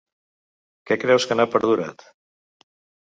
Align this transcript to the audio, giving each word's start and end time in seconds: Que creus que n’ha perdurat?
Que 0.91 0.97
creus 1.03 1.29
que 1.31 1.37
n’ha 1.37 1.47
perdurat? 1.57 2.09